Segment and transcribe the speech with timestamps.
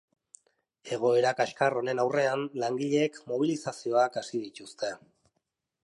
[0.95, 4.95] Egoera kaskar honen aurrean, langileek mobilizazioak hasi dituzte.